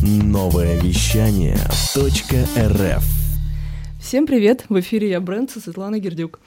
[0.00, 3.04] Новое вещание .рф
[4.00, 4.64] Всем привет!
[4.68, 6.38] В эфире я Брэнд Светлана Гердюк.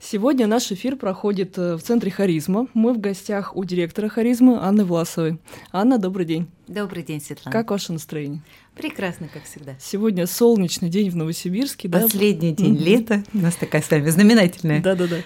[0.00, 2.66] Сегодня наш эфир проходит э, в Центре Харизма.
[2.74, 5.38] Мы в гостях у директора Харизмы Анны Власовой.
[5.70, 6.48] Анна, добрый день.
[6.66, 7.52] Добрый день, Светлана.
[7.52, 8.42] Как ваше настроение?
[8.76, 9.76] Прекрасно, как всегда.
[9.80, 11.88] Сегодня солнечный день в Новосибирске.
[11.88, 12.64] Последний да?
[12.64, 13.22] день лета.
[13.32, 14.82] У нас такая с вами знаменательная.
[14.82, 15.18] Да-да-да.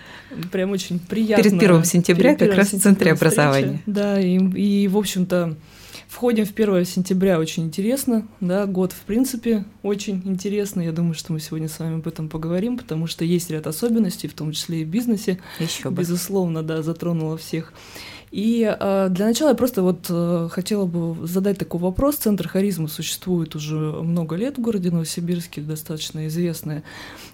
[0.52, 1.42] Прям очень приятно.
[1.42, 3.80] Перед первым сентября Перед как раз в Центре образования.
[3.86, 5.56] Да, и, и в общем-то,
[6.10, 10.80] Входим в 1 сентября, очень интересно, да, год, в принципе, очень интересно.
[10.80, 14.26] Я думаю, что мы сегодня с вами об этом поговорим, потому что есть ряд особенностей,
[14.26, 15.38] в том числе и в бизнесе.
[15.60, 16.00] Еще бы.
[16.00, 17.72] Безусловно, да, затронула всех.
[18.32, 22.16] И э, для начала я просто вот э, хотела бы задать такой вопрос.
[22.16, 26.82] Центр харизмы существует уже много лет в городе Новосибирске, достаточно известное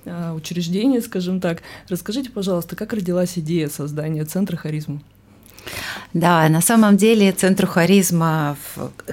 [0.05, 1.62] э, учреждение, скажем так.
[1.88, 5.00] Расскажите, пожалуйста, как родилась идея создания Центра харизмы?
[6.12, 8.56] Да, на самом деле Центру харизма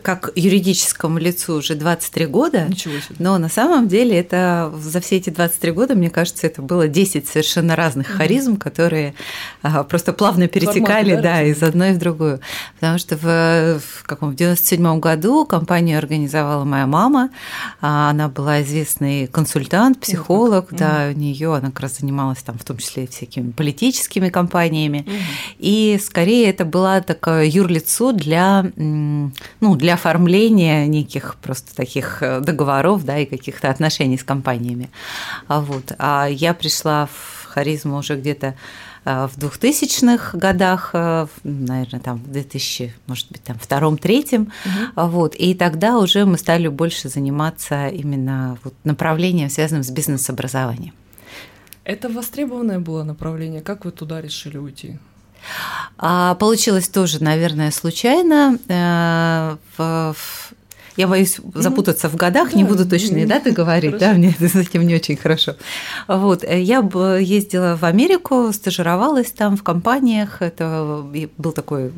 [0.01, 2.65] как юридическому лицу уже 23 года.
[2.67, 3.15] Ничего себе.
[3.19, 7.27] Но на самом деле это за все эти 23 года, мне кажется, это было 10
[7.27, 8.17] совершенно разных угу.
[8.17, 9.15] харизм, которые
[9.61, 12.39] а, просто плавно перетекали Формат, да, да, из одной в другую.
[12.75, 17.29] Потому что в, в каком в 97 году компанию организовала моя мама.
[17.81, 20.77] А, она была известный консультант, психолог, угу.
[20.77, 25.05] да, у нее она как раз занималась там в том числе всякими политическими компаниями.
[25.07, 25.15] Угу.
[25.59, 33.05] И скорее это была такое юрлицо для, ну, для оформления неких просто таких э, договоров,
[33.05, 34.89] да, и каких-то отношений с компаниями.
[35.47, 35.93] А вот.
[35.97, 38.55] А я пришла в харизму уже где-то
[39.05, 45.07] э, в 2000-х годах, э, наверное, там в 2000, может быть, там втором-третьем, угу.
[45.07, 50.93] вот, и тогда уже мы стали больше заниматься именно вот направлением, связанным с бизнес-образованием.
[51.83, 53.61] Это востребованное было направление.
[53.61, 54.99] Как вы туда решили уйти?
[55.97, 58.57] А получилось тоже, наверное, случайно.
[58.67, 59.55] Э,
[60.95, 64.05] я боюсь запутаться в годах, да, не буду точные даты говорить, хорошо.
[64.05, 65.55] да, мне с этим не очень хорошо.
[66.07, 66.79] Вот, я
[67.19, 71.03] ездила в Америку, стажировалась там в компаниях, это
[71.37, 71.91] был такой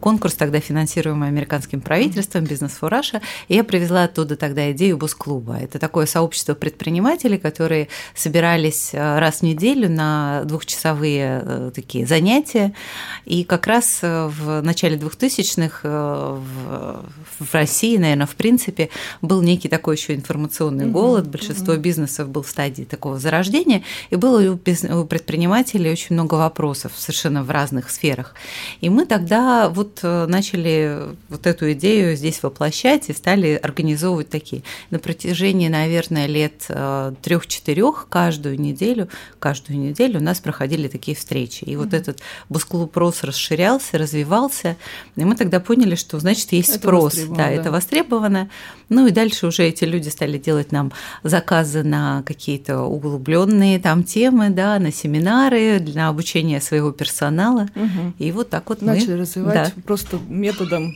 [0.00, 5.58] конкурс тогда финансируемый американским правительством, бизнес for Russia, и я привезла оттуда тогда идею босс-клуба.
[5.60, 12.74] Это такое сообщество предпринимателей, которые собирались э, раз в неделю на двухчасовые э, такие занятия,
[13.24, 18.88] и как раз э, в начале 2000-х в России, наверное, в принципе,
[19.20, 24.52] был некий такой еще информационный голод, большинство бизнесов был в стадии такого зарождения, и было
[24.52, 28.34] у предпринимателей очень много вопросов совершенно в разных сферах.
[28.80, 34.62] И мы тогда вот э, начали вот эту идею здесь воплощать и стали организовывать такие.
[34.88, 41.64] На протяжении, наверное, лет э, трех-четырех каждую неделю, каждую неделю у нас проходили такие встречи.
[41.64, 44.78] И вот этот бусклуб рос расширялся, развивался,
[45.16, 48.48] и мы тогда поняли, что значит есть это спрос, да, да, это востребовано, зафиксировано.
[48.88, 50.92] Ну и дальше уже эти люди стали делать нам
[51.22, 57.68] заказы на какие-то углубленные там темы, да, на семинары для обучения своего персонала.
[57.74, 58.14] Угу.
[58.18, 59.82] И вот так вот начали мы развивать да.
[59.84, 60.94] просто методом,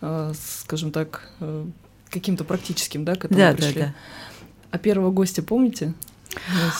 [0.00, 0.32] э,
[0.62, 1.66] скажем так, э,
[2.10, 3.80] каким-то практическим, да, к этому да, пришли.
[3.80, 3.94] Да, да.
[4.70, 5.94] А первого гостя помните?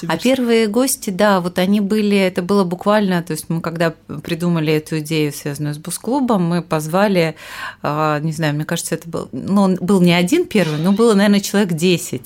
[0.07, 4.73] А первые гости, да, вот они были, это было буквально, то есть мы когда придумали
[4.73, 7.35] эту идею, связанную с бус-клубом, мы позвали,
[7.83, 11.15] а, не знаю, мне кажется, это был, ну, он был не один первый, но было,
[11.15, 12.23] наверное, человек 10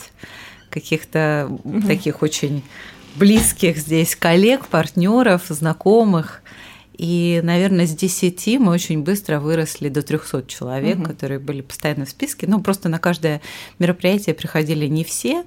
[0.71, 1.83] каких-то угу.
[1.83, 2.63] таких очень
[3.15, 6.42] близких здесь коллег, партнеров, знакомых.
[7.03, 11.09] И, наверное, с 10 мы очень быстро выросли до 300 человек, угу.
[11.09, 12.47] которые были постоянно в списке.
[12.47, 13.41] Ну, просто на каждое
[13.81, 15.43] мероприятие приходили не все,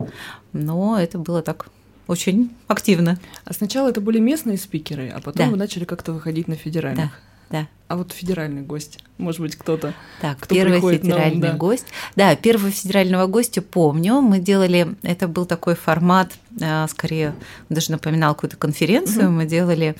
[0.52, 1.68] но это было так
[2.08, 3.18] очень активно.
[3.46, 5.52] А сначала это были местные спикеры, а потом да.
[5.52, 7.12] вы начали как-то выходить на федеральных.
[7.50, 7.68] Да, да.
[7.88, 9.94] А вот федеральный гость, может быть, кто-то.
[10.20, 11.54] Так, кто первый федеральный нам, да.
[11.54, 11.86] гость.
[12.18, 14.20] Да, первого федерального гостя помню.
[14.20, 17.34] Мы делали, это был такой формат, а, скорее
[17.70, 19.28] даже напоминал какую-то конференцию.
[19.28, 19.36] Угу.
[19.36, 19.96] Мы делали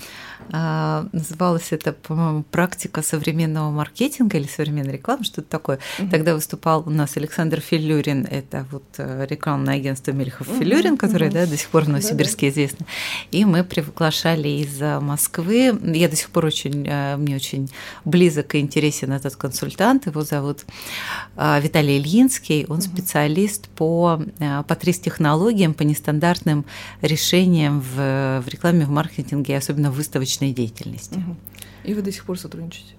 [0.52, 5.80] называлось это, по-моему, практика современного маркетинга или современной рекламы, что-то такое.
[5.98, 6.10] Mm-hmm.
[6.10, 10.98] Тогда выступал у нас Александр Филюрин, это вот э, рекламное агентство Мельхов Филюрин, mm-hmm.
[10.98, 12.86] которое, да, до сих пор в Новосибирске известно.
[13.32, 15.78] И мы приглашали из Москвы.
[15.84, 17.70] Я до сих пор очень, э, мне очень
[18.04, 20.06] близок и интересен этот консультант.
[20.06, 20.66] Его зовут
[21.36, 22.66] э, Виталий Ильинский.
[22.70, 22.82] Он mm-hmm.
[22.82, 24.22] специалист по,
[24.68, 26.66] по трис-технологиям, по нестандартным
[27.02, 31.24] решениям в, в рекламе, в маркетинге, особенно в выставочной научной деятельности.
[31.84, 32.94] И вы до сих пор сотрудничаете?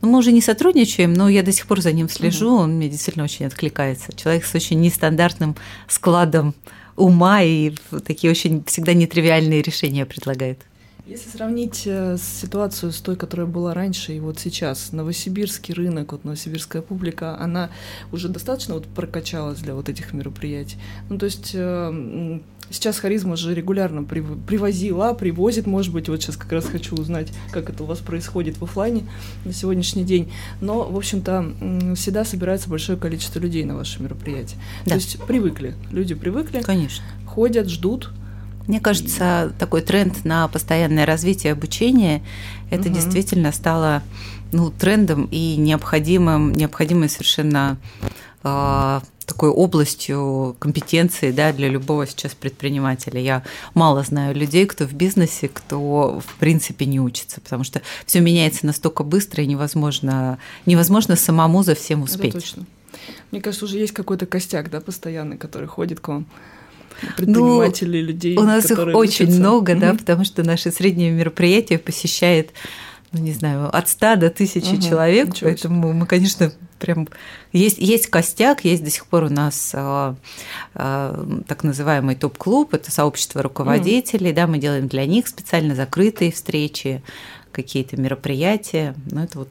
[0.00, 2.62] Ну, мы уже не сотрудничаем, но я до сих пор за ним слежу, угу.
[2.62, 4.12] он мне действительно очень откликается.
[4.14, 5.56] Человек с очень нестандартным
[5.88, 6.54] складом
[6.96, 7.72] ума и
[8.04, 10.60] такие очень всегда нетривиальные решения предлагает.
[11.04, 16.24] Если сравнить э, ситуацию с той, которая была раньше и вот сейчас, новосибирский рынок, вот
[16.24, 17.70] новосибирская публика, она
[18.12, 20.76] уже достаточно вот прокачалась для вот этих мероприятий.
[21.08, 22.40] Ну, то есть э,
[22.72, 27.70] сейчас харизма же регулярно привозила, привозит, может быть, вот сейчас как раз хочу узнать, как
[27.70, 29.04] это у вас происходит в офлайне
[29.44, 30.32] на сегодняшний день.
[30.60, 34.56] Но, в общем-то, всегда собирается большое количество людей на ваши мероприятия.
[34.84, 34.92] Да.
[34.92, 36.60] То есть привыкли, люди привыкли.
[36.62, 37.04] Конечно.
[37.26, 38.10] Ходят, ждут,
[38.66, 42.22] мне кажется, такой тренд на постоянное развитие обучения,
[42.70, 42.94] это угу.
[42.94, 44.02] действительно стало
[44.52, 47.78] ну, трендом и необходимым, необходимой совершенно
[48.42, 53.20] такой областью компетенции да, для любого сейчас предпринимателя.
[53.20, 53.44] Я
[53.74, 58.66] мало знаю людей, кто в бизнесе, кто в принципе не учится, потому что все меняется
[58.66, 62.34] настолько быстро и невозможно, невозможно самому за всем успеть.
[62.34, 62.66] Это точно.
[63.30, 66.26] Мне кажется, уже есть какой-то костяк, да, постоянный, который ходит к вам
[67.16, 68.36] предпринимателей, ну, людей.
[68.36, 69.40] У нас их очень учатся.
[69.40, 72.50] много, да, потому что наши средние мероприятия посещает,
[73.12, 77.08] ну не знаю, от 100 до 1000 угу, человек, поэтому мы, конечно, прям
[77.52, 80.16] есть, есть костяк, есть до сих пор у нас а,
[80.74, 84.34] а, так называемый топ-клуб, это сообщество руководителей, mm.
[84.34, 87.02] да, мы делаем для них специально закрытые встречи,
[87.52, 89.48] какие-то мероприятия, ну это вот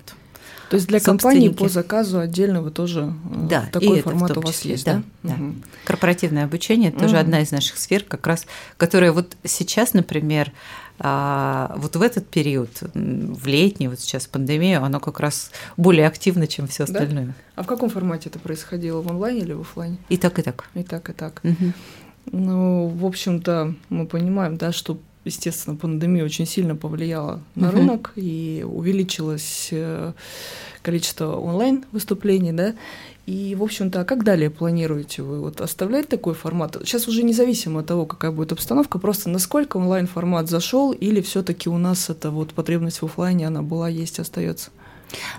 [0.69, 4.41] то есть для компании по заказу отдельно вы тоже э, да, такой и формат у
[4.41, 5.03] вас числе, есть, да?
[5.21, 5.33] Да.
[5.33, 5.55] Угу.
[5.83, 7.21] Корпоративное обучение тоже угу.
[7.21, 8.45] одна из наших сфер, как раз,
[8.77, 10.53] которая вот сейчас, например,
[11.03, 16.45] а, вот в этот период, в летний, вот сейчас пандемию, оно как раз более активно,
[16.45, 17.25] чем все остальное.
[17.25, 17.33] Да?
[17.55, 19.97] А в каком формате это происходило, в онлайне или в офлайне?
[20.09, 20.69] И так, и так.
[20.75, 21.41] И так, и так.
[21.43, 21.73] Угу.
[22.33, 28.13] Ну, в общем-то, мы понимаем, да, что естественно, пандемия очень сильно повлияла на uh рынок
[28.15, 30.13] и увеличилось э,
[30.81, 32.73] количество онлайн-выступлений, да,
[33.27, 36.77] и, в общем-то, а как далее планируете вы вот оставлять такой формат?
[36.83, 41.77] Сейчас уже независимо от того, какая будет обстановка, просто насколько онлайн-формат зашел, или все-таки у
[41.77, 44.71] нас эта вот потребность в офлайне, она была, есть, остается?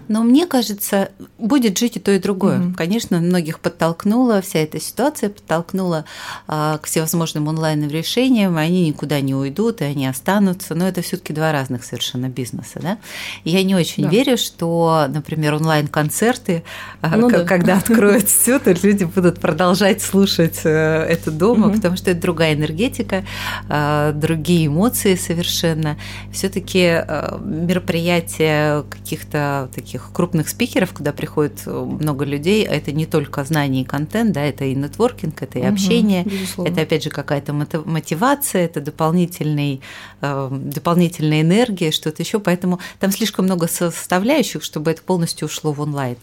[0.09, 2.59] Но мне кажется, будет жить и то, и другое.
[2.59, 2.75] Mm-hmm.
[2.75, 6.05] Конечно, многих подтолкнула вся эта ситуация, подтолкнула
[6.47, 10.75] а, к всевозможным онлайн решениям, они никуда не уйдут, и они останутся.
[10.75, 12.81] Но это все-таки два разных совершенно бизнеса.
[12.81, 12.99] Да?
[13.45, 14.11] И я не очень да.
[14.11, 16.65] верю, что, например, онлайн-концерты,
[17.01, 17.45] а, ну, да.
[17.45, 21.77] когда откроют все, то люди будут продолжать слушать э, это дома, mm-hmm.
[21.77, 23.25] потому что это другая энергетика,
[23.69, 25.97] а, другие эмоции совершенно.
[26.33, 33.07] Все-таки а, мероприятия каких-то таких крупных спикеров, куда приходит э, много людей, а это не
[33.07, 36.27] только знание и контент, да, это и нетворкинг, это и общение,
[36.57, 39.81] угу, это опять же какая-то мотивация, это дополнительный,
[40.21, 45.81] э, дополнительная энергия, что-то еще, поэтому там слишком много составляющих, чтобы это полностью ушло в
[45.81, 46.17] онлайн.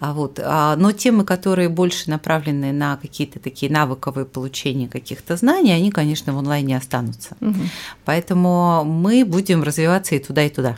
[0.00, 5.72] А вот, а, но темы, которые больше направлены на какие-то такие навыковые получения каких-то знаний,
[5.72, 7.36] они, конечно, в онлайне останутся.
[7.40, 7.60] Угу.
[8.04, 10.76] Поэтому мы будем развиваться и туда, и туда.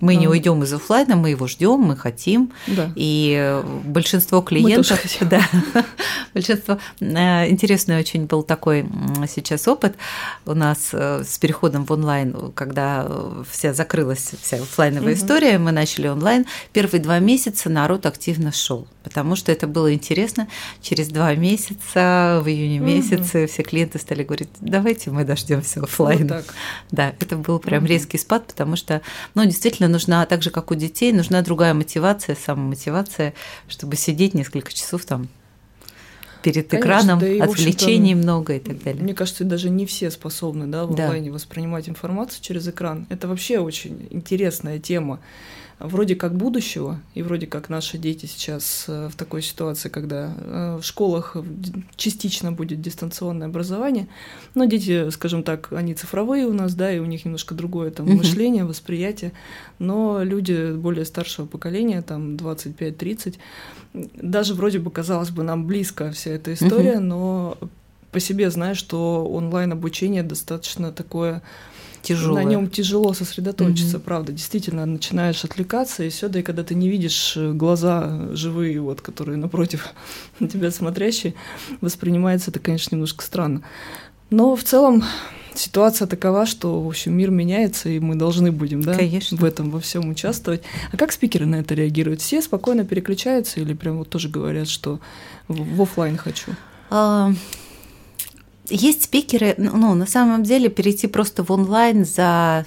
[0.00, 2.52] Мы не уйдем из офлайна, мы его ждем, мы хотим.
[2.66, 2.92] Да.
[2.94, 5.42] И большинство клиентов, да,
[6.34, 8.86] большинство э, интересный очень был такой
[9.28, 9.96] сейчас опыт
[10.46, 13.06] у нас э, с переходом в онлайн, когда
[13.50, 15.18] вся закрылась вся офлайновая угу.
[15.18, 16.46] история, мы начали онлайн.
[16.72, 20.48] Первые два месяца народ активно шел, потому что это было интересно.
[20.80, 23.48] Через два месяца, в июне месяце, угу.
[23.48, 26.36] все клиенты стали говорить, давайте мы дождемся офлайна.
[26.36, 26.44] Вот
[26.90, 27.92] да, это был прям угу.
[27.92, 29.02] резкий спад, потому что,
[29.34, 33.34] ну, действительно нужна, так же как у детей, нужна другая мотивация, самомотивация,
[33.68, 35.28] чтобы сидеть несколько часов там
[36.42, 39.02] перед Конечно, экраном, да и, отвлечений много и так далее.
[39.02, 41.34] Мне кажется, даже не все способны да, в онлайне да.
[41.34, 43.06] воспринимать информацию через экран.
[43.08, 45.20] Это вообще очень интересная тема
[45.80, 50.78] вроде как будущего, и вроде как наши дети сейчас э, в такой ситуации, когда э,
[50.80, 51.36] в школах
[51.96, 54.08] частично будет дистанционное образование,
[54.54, 58.06] но дети, скажем так, они цифровые у нас, да, и у них немножко другое там
[58.06, 59.32] мышление, восприятие,
[59.78, 63.36] но люди более старшего поколения, там 25-30,
[63.94, 67.56] даже вроде бы казалось бы нам близко вся эта история, но
[68.10, 71.42] по себе знаю, что онлайн обучение достаточно такое
[72.08, 72.34] тяжело.
[72.34, 74.04] На нем тяжело сосредоточиться, угу.
[74.04, 74.32] правда.
[74.32, 79.00] Действительно, начинаешь отвлекаться, и все, да и когда ты не видишь э, глаза живые, вот,
[79.00, 79.88] которые напротив
[80.40, 81.34] на тебя смотрящие,
[81.80, 83.62] воспринимается это, конечно, немножко странно.
[84.30, 85.04] Но в целом
[85.54, 89.36] ситуация такова, что, в общем, мир меняется, и мы должны будем, да, Конечно.
[89.36, 90.62] в этом во всем участвовать.
[90.92, 92.20] А как спикеры на это реагируют?
[92.20, 95.00] Все спокойно переключаются или прям вот тоже говорят, что
[95.48, 96.52] в, в офлайн хочу?
[96.90, 97.32] А,
[98.70, 102.66] есть спикеры, ну, на самом деле, перейти просто в онлайн за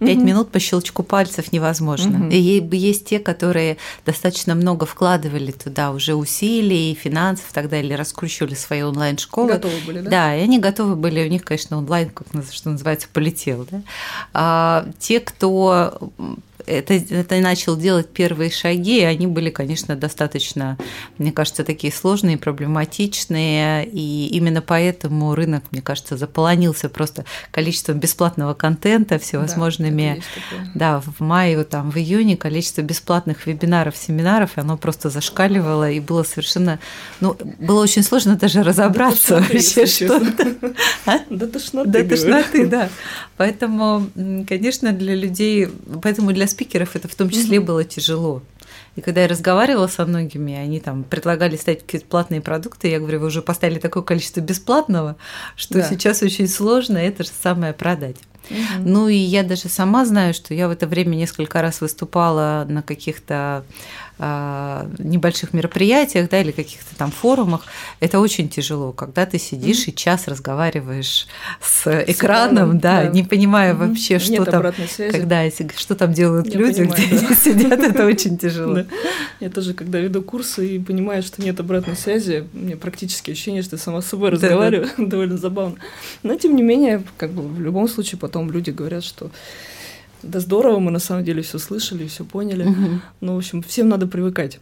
[0.00, 0.24] Пять угу.
[0.24, 2.26] минут по щелчку пальцев невозможно.
[2.26, 2.30] Угу.
[2.30, 3.76] И есть те, которые
[4.06, 9.52] достаточно много вкладывали туда уже усилий, финансов и так далее, раскручивали свои онлайн-школы.
[9.52, 10.10] Готовы были, да?
[10.10, 13.66] Да, и они готовы были, у них, конечно, онлайн, как что называется, полетел.
[13.70, 13.82] Да?
[14.32, 16.10] А, те, кто
[16.70, 20.78] это, это начал делать первые шаги, и они были, конечно, достаточно,
[21.18, 28.54] мне кажется, такие сложные, проблематичные, и именно поэтому рынок, мне кажется, заполонился просто количеством бесплатного
[28.54, 30.22] контента всевозможными.
[30.74, 36.00] Да, да в мае, там, в июне количество бесплатных вебинаров, семинаров, оно просто зашкаливало, и
[36.00, 36.78] было совершенно,
[37.20, 40.20] ну, было очень сложно даже разобраться вообще, что
[41.06, 41.18] а?
[41.30, 41.90] До тошноты.
[41.90, 42.88] До тошноты, да.
[43.40, 44.06] Поэтому,
[44.46, 45.66] конечно, для людей,
[46.02, 47.64] поэтому для спикеров это в том числе mm-hmm.
[47.64, 48.42] было тяжело.
[48.96, 53.20] И когда я разговаривала со многими, они там предлагали ставить какие-то платные продукты, я говорю,
[53.20, 55.16] вы уже поставили такое количество бесплатного,
[55.56, 55.88] что да.
[55.88, 58.16] сейчас очень сложно это же самое продать.
[58.50, 58.58] Угу.
[58.84, 62.82] Ну и я даже сама знаю, что я в это время несколько раз выступала на
[62.82, 63.64] каких-то
[64.98, 67.64] небольших мероприятиях, да, или каких-то там форумах,
[68.00, 69.92] это очень тяжело, когда ты сидишь mm-hmm.
[69.92, 71.26] и час разговариваешь
[71.60, 73.88] с, с экраном, да, да, не понимая mm-hmm.
[73.88, 74.62] вообще, что Нет там,
[75.10, 77.34] когда что там делают Я люди, понимаю, где да.
[77.34, 78.84] сидят, это очень тяжело.
[79.40, 83.76] Я тоже, когда веду курсы и понимаю, что нет обратной связи, меня практически ощущение, что
[83.76, 85.76] я сама с собой разговариваю, довольно забавно.
[86.22, 89.30] Но тем не менее, как бы в любом случае потом люди говорят, что
[90.22, 92.64] да здорово, мы на самом деле все слышали, все поняли.
[92.64, 93.00] Угу.
[93.20, 94.58] Ну, в общем, всем надо привыкать.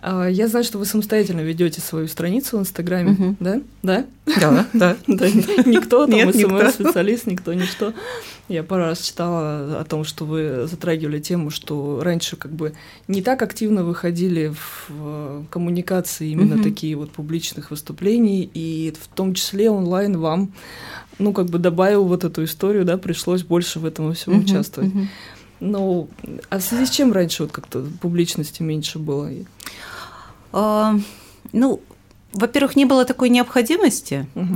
[0.00, 3.36] А, я знаю, что вы самостоятельно ведете свою страницу в Инстаграме, угу.
[3.38, 3.62] да?
[3.82, 4.06] Да?
[4.24, 4.96] Да, да.
[5.66, 7.92] Никто там, СМС-специалист, никто, ничто.
[8.48, 12.74] Я пару раз читала о том, что вы затрагивали тему, что раньше как бы
[13.06, 14.52] не так активно выходили
[14.88, 20.52] в коммуникации именно такие вот публичных выступлений, и в том числе онлайн вам
[21.18, 24.92] ну, как бы добавил вот эту историю, да, пришлось больше в этом всем uh-huh, участвовать.
[24.92, 25.06] Uh-huh.
[25.60, 26.08] Ну,
[26.50, 29.30] а в связи с чем раньше вот как-то публичности меньше было?
[30.52, 31.00] Uh,
[31.52, 31.80] ну,
[32.32, 34.26] во-первых, не было такой необходимости.
[34.34, 34.54] Угу.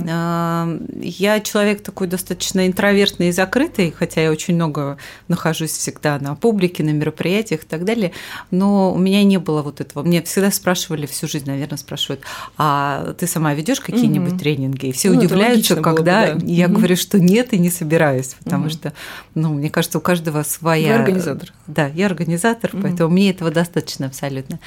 [1.01, 6.83] Я человек такой достаточно интровертный и закрытый, хотя я очень много нахожусь всегда на публике,
[6.83, 8.11] на мероприятиях и так далее,
[8.51, 10.03] но у меня не было вот этого.
[10.03, 12.21] Мне всегда спрашивали, всю жизнь, наверное, спрашивают,
[12.57, 14.39] а ты сама ведешь какие-нибудь угу.
[14.39, 14.87] тренинги?
[14.87, 16.45] И все ну, удивляются, когда бы, да.
[16.47, 16.77] я угу.
[16.77, 18.71] говорю, что нет и не собираюсь, потому угу.
[18.71, 18.93] что,
[19.35, 20.95] ну, мне кажется, у каждого своя...
[20.95, 21.53] Вы организатор.
[21.67, 22.83] Да, я организатор, угу.
[22.83, 24.59] поэтому мне этого достаточно абсолютно.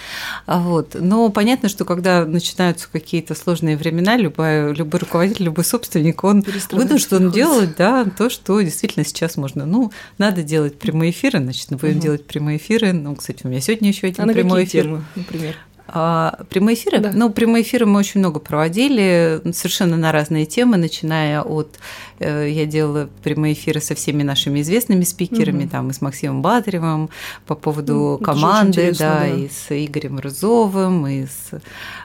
[0.46, 0.96] Вот.
[0.98, 7.30] Но понятно, что когда начинаются какие-то сложные времена, любой, любой руководитель, любой собственник, он вынужден
[7.30, 9.66] делать да, то, что действительно сейчас можно.
[9.66, 12.02] Ну, надо делать прямые эфиры, значит, будем угу.
[12.02, 12.92] делать прямые эфиры.
[12.92, 14.84] Ну, кстати, у меня сегодня еще один а прямой эфир.
[14.84, 15.56] Темы, например?
[15.92, 16.98] А, прямые эфиры?
[16.98, 17.10] Да.
[17.12, 21.78] Ну, прямые эфиры мы очень много проводили, совершенно на разные темы, начиная от...
[22.20, 25.70] Э, я делала прямые эфиры со всеми нашими известными спикерами, угу.
[25.70, 27.10] там и с Максимом Батаревым
[27.46, 31.60] по поводу ну, команды, да, да, и с Игорем Рызовым, и с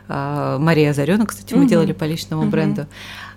[0.08, 1.70] а, Марией Озарёна, кстати, мы угу.
[1.70, 2.51] делали по личному угу.
[2.51, 2.88] бренду.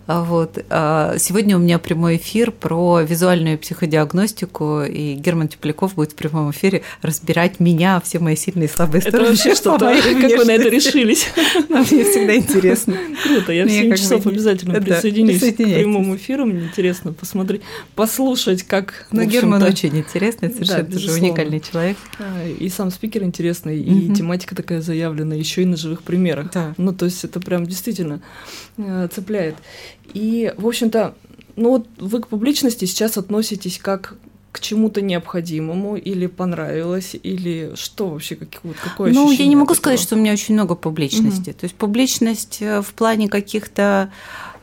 [0.08, 0.64] Вот.
[0.70, 6.50] А, сегодня у меня прямой эфир про визуальную психодиагностику, и Герман Тепляков будет в прямом
[6.50, 9.24] эфире разбирать меня, все мои сильные и слабые стороны.
[9.24, 11.28] Это вообще что-то, как вы на это решились?
[11.68, 12.96] Мне всегда интересно.
[13.22, 17.60] Круто, я в 7 часов обязательно присоединюсь к прямому эфиру, мне интересно посмотреть,
[17.94, 19.06] послушать, как...
[19.10, 21.98] Ну, Герман очень интересный, совершенно же уникальный человек.
[22.18, 26.50] А, и сам спикер интересный, и тематика такая заявлена, еще и на живых примерах.
[26.78, 28.22] Ну, то есть это прям действительно
[28.78, 29.56] э, цепляет.
[30.14, 31.14] И, в общем-то,
[31.56, 34.16] ну вот вы к публичности сейчас относитесь как
[34.52, 39.74] к чему-то необходимому или понравилось, или что вообще, как, вот, какое Ну, я не могу
[39.74, 41.50] сказать, что у меня очень много публичности.
[41.50, 41.58] Угу.
[41.58, 44.10] То есть публичность э, в плане каких-то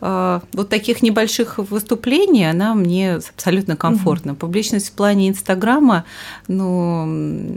[0.01, 4.31] э, вот таких небольших выступлений, она мне абсолютно комфортна.
[4.31, 4.39] Угу.
[4.39, 6.03] Публичность в плане Инстаграма,
[6.47, 7.05] ну,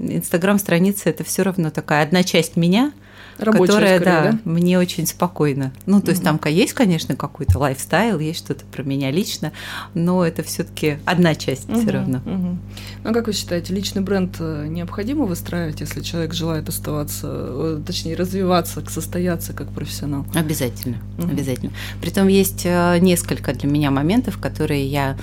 [0.09, 2.93] Инстаграм-страница– это все равно такая одна часть меня–
[3.39, 5.73] Рабочая, которая, скорее, да, да, мне очень спокойно.
[5.87, 9.53] Ну, то есть там есть, конечно, какой-то лайфстайл, есть что-то про меня лично,
[9.95, 12.19] но это все-таки одна часть угу, все равно.
[12.19, 12.59] Угу.
[13.05, 17.83] Ну, а как вы считаете, личный бренд э, необходимо выстраивать, если человек желает оставаться, э,
[17.87, 20.27] точнее, развиваться, состояться как профессионал?
[20.35, 21.29] Обязательно, угу.
[21.29, 21.73] обязательно.
[22.01, 25.17] Притом есть э, несколько для меня моментов, которые я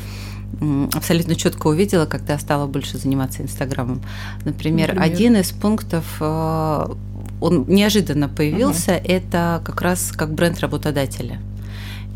[0.93, 4.01] абсолютно четко увидела, когда стала больше заниматься Инстаграмом.
[4.45, 6.21] Например, Например, один из пунктов
[7.41, 9.01] он неожиданно появился, угу.
[9.05, 11.39] это как раз как бренд работодателя.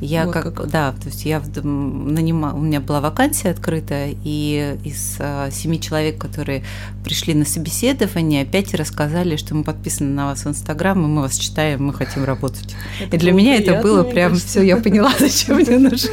[0.02, 0.68] Я Вот как, как.
[0.70, 6.18] да, то есть я нанимала, у меня была вакансия открытая, и из а, семи человек,
[6.18, 6.64] которые
[7.04, 11.38] пришли на собеседование, пять рассказали, что мы подписаны на вас в Инстаграм, и мы вас
[11.38, 12.76] читаем, мы хотим работать.
[13.02, 15.78] Это и для было меня это приятно, было мне прям все, я поняла, зачем мне
[15.78, 16.12] нужен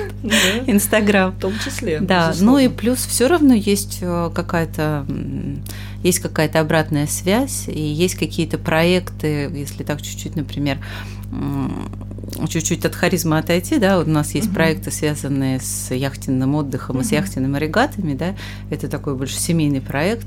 [0.66, 1.32] Инстаграм.
[1.32, 2.00] В том числе.
[2.00, 5.06] Да, ну и плюс все равно есть э, какая-то
[6.02, 10.78] есть какая-то обратная связь, и есть какие-то проекты, если так чуть-чуть, например,
[12.48, 14.54] чуть-чуть от харизмы отойти, да, у нас есть Мгм.
[14.54, 18.34] проекты, связанные с яхтенным отдыхом и с яхтенными регатами, да,
[18.70, 20.26] это такой больше семейный проект,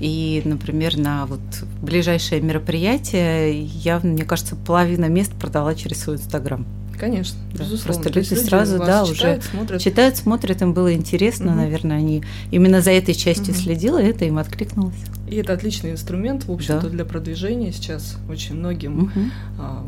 [0.00, 1.40] и, например, на вот
[1.82, 6.66] ближайшее мероприятие я, мне кажется, половина мест продала через свой Инстаграм.
[6.98, 7.84] Конечно, Да, безусловно.
[7.84, 9.80] просто То есть люди сразу, да, уже читают, смотрят.
[9.80, 11.56] Читают, смотрят, им было интересно, Мгм.
[11.56, 13.62] наверное, они именно за этой частью Мгм.
[13.62, 14.96] следила, это им откликнулось.
[15.28, 16.88] И это отличный инструмент, в общем-то, Да.
[16.88, 19.12] для продвижения сейчас очень многим.
[19.58, 19.84] А,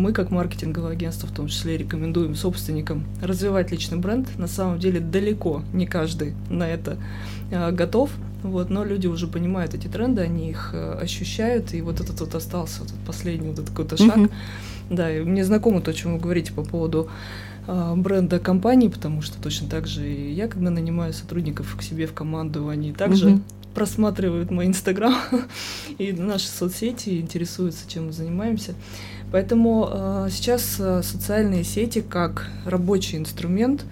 [0.00, 4.28] Мы, как маркетинговое агентство, в том числе, рекомендуем собственникам развивать личный бренд.
[4.38, 6.96] На самом деле далеко не каждый на это
[7.50, 8.10] готов.
[8.42, 12.34] Вот, но люди уже понимают эти тренды, они их э, ощущают, и вот этот вот
[12.34, 14.30] остался вот этот последний вот этот какой-то шаг.
[14.88, 17.08] Да, и мне знакомо то, о чем вы говорите по поводу
[17.66, 22.06] а, бренда компании, потому что точно так же и я, когда нанимаю сотрудников к себе
[22.06, 23.44] в команду, они также Мгм.
[23.74, 25.14] просматривают мой инстаграм
[25.98, 28.74] и наши соцсети, интересуются, чем мы занимаемся.
[29.30, 33.84] Поэтому а, сейчас а, социальные сети как рабочий инструмент,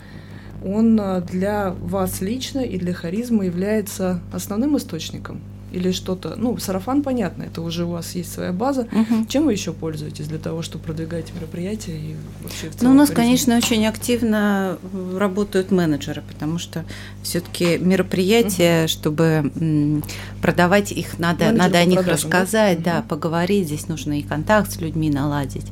[0.64, 5.40] он а, для вас лично и для харизмы является основным источником
[5.72, 8.86] или что-то, ну, сарафан понятно, это уже у вас есть своя база.
[8.90, 9.26] Мгм.
[9.26, 12.96] Чем вы еще пользуетесь для того, чтобы продвигать мероприятия и вообще в Ну, целом у
[12.96, 13.24] нас, харизму?
[13.24, 14.78] конечно, очень активно
[15.16, 16.84] работают менеджеры, потому что
[17.22, 20.02] все-таки мероприятия, чтобы м,
[20.40, 22.38] продавать их, надо, Менеджер надо о них продажам, да?
[22.40, 23.08] рассказать, да, Мгм.
[23.08, 23.66] поговорить.
[23.66, 25.66] Здесь нужно и контакт с людьми наладить.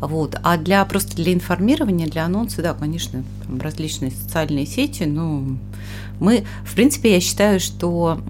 [0.00, 0.38] Вот.
[0.42, 5.56] А для просто для информирования, для анонса, да, конечно, там различные социальные сети, ну,
[6.20, 8.20] мы, в принципе, я считаю, что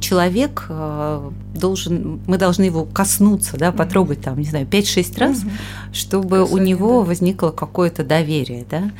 [0.00, 5.42] человек э, должен, мы должны его коснуться, да, потрогать там, не знаю, 5-6 раз,
[5.92, 7.08] чтобы у него да.
[7.08, 8.90] возникло какое-то доверие, да.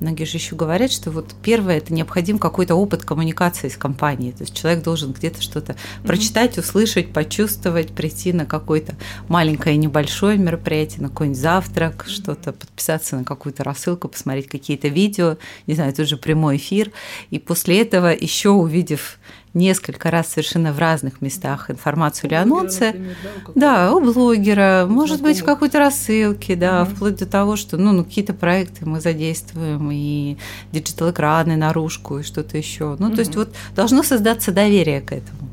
[0.00, 4.42] Многие же еще говорят, что вот первое это необходим какой-то опыт коммуникации с компанией, то
[4.42, 8.94] есть человек должен где-то что-то прочитать, услышать, почувствовать, прийти на какое-то
[9.28, 15.74] маленькое небольшое мероприятие, на какой-нибудь завтрак, что-то подписаться на какую-то рассылку, посмотреть какие-то видео, не
[15.74, 16.92] знаю, тут же прямой эфир,
[17.30, 19.18] и после этого еще увидев
[19.54, 24.00] несколько раз совершенно в разных местах информацию или Блогера, анонсы, например, да, у да, у
[24.12, 26.94] блогера, может быть, в какой-то рассылке, да, Мгм.
[26.94, 30.36] вплоть до того, что ну, ну, какие-то проекты мы задействуем, и
[30.72, 32.96] диджитал-экраны наружку, и что-то еще.
[32.98, 35.48] Ну, то есть вот должно создаться доверие к этому.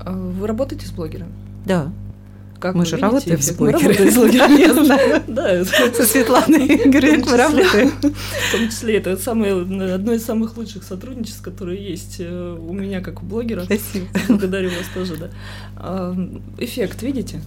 [0.00, 1.32] А Вы работаете с блогерами?
[1.64, 1.90] Да.
[2.60, 5.22] Как Мы же видите работаем с блогерами.
[5.28, 7.90] Да, Со Светланой Игоревной мы работаем.
[7.90, 9.62] В том числе это самое,
[9.94, 13.64] одно из самых лучших сотрудничеств, которые есть э, у меня как у блогера.
[13.64, 14.06] Спасибо.
[14.28, 15.30] Благодарю вас тоже, да.
[15.76, 16.16] А,
[16.58, 17.40] Эффект видите?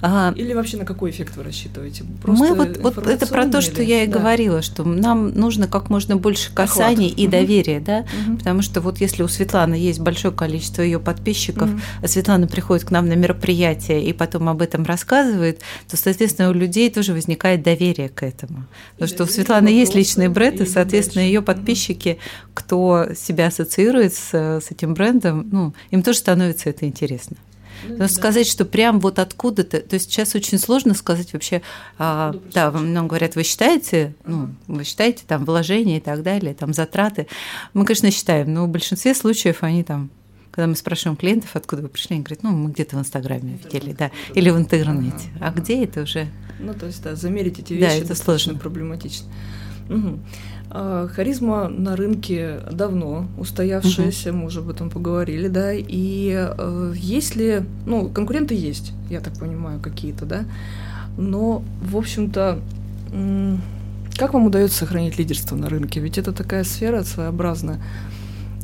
[0.00, 2.04] А, Или вообще на какой эффект вы рассчитываете?
[2.24, 4.18] Мы вот, вот это про то, что или- я и Да.
[4.18, 7.30] говорила, что нам нужно как можно больше касаний и Мгм.
[7.30, 8.38] доверия, да, Мгм.
[8.38, 11.80] потому что вот если у Светланы есть большое количество ее подписчиков, Мгм.
[12.02, 16.52] а Светлана приходит к нам на мероприятие и потом об этом рассказывает, то, соответственно, у
[16.52, 18.60] людей тоже возникает доверие к этому.
[18.60, 22.18] И Потому что у Светланы есть личный бренд, и, и соответственно, ее подписчики,
[22.54, 27.36] кто себя ассоциирует с, с этим брендом, ну, им тоже становится это интересно.
[27.86, 28.08] Ну, да.
[28.08, 31.62] сказать, что прям вот откуда-то, то есть сейчас очень сложно сказать вообще,
[31.98, 36.72] а, да, нам говорят, вы считаете, ну, вы считаете там вложения и так далее, там
[36.72, 37.26] затраты.
[37.74, 40.10] Мы, конечно, считаем, но в большинстве случаев они там
[40.50, 43.92] когда мы спрашиваем клиентов, откуда вы пришли, они говорят, ну, мы где-то в Инстаграме видели,
[43.92, 45.28] да, или в интернете.
[45.40, 46.26] А где это уже?
[46.58, 48.60] Ну, то есть, да, замерить эти Да, вещи это достаточно сложно.
[48.60, 49.28] проблематично.
[49.88, 50.24] Мгм.
[50.70, 57.36] А, Харизма на рынке давно устоявшаяся, мы уже об этом поговорили, да, и э, есть
[57.36, 60.44] ли, ну, конкуренты есть, я так понимаю, какие-то, да,
[61.16, 62.60] но, в общем-то,
[64.16, 66.00] как вам удается сохранить лидерство на рынке?
[66.00, 67.80] Ведь это такая сфера своеобразная.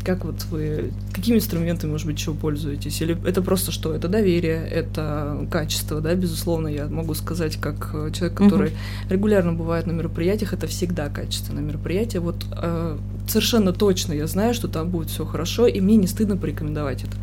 [0.05, 3.01] Как вот вы, какими инструментами, может быть, еще пользуетесь?
[3.01, 3.95] Или это просто что?
[3.95, 8.73] Это доверие, это качество, да, безусловно, я могу сказать, как э, человек, который
[9.09, 12.21] регулярно бывает на мероприятиях, это всегда качественное мероприятие.
[12.21, 16.37] Вот э, совершенно точно я знаю, что там будет все хорошо, и мне не стыдно
[16.37, 17.17] порекомендовать это.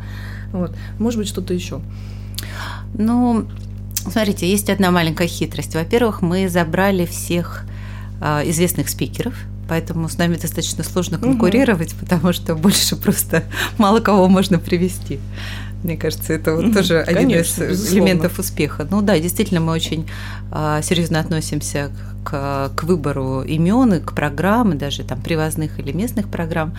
[0.52, 0.74] Вот.
[0.98, 1.80] Может быть, что-то еще.
[2.94, 3.46] Ну,
[3.94, 5.74] смотрите, есть одна маленькая хитрость.
[5.74, 7.64] Во-первых, мы забрали всех
[8.20, 9.34] а, известных спикеров,
[9.72, 13.44] поэтому с нами достаточно сложно конкурировать, потому что больше просто
[13.78, 15.18] мало кого можно привести.
[15.82, 17.98] Мне кажется, это вот тоже один Конечно, из безусловно.
[17.98, 18.86] элементов успеха.
[18.90, 20.06] Ну да, действительно, мы очень
[20.50, 21.90] а, серьезно относимся
[22.22, 26.76] к, к выбору имен и к программам, даже там привозных или местных программ.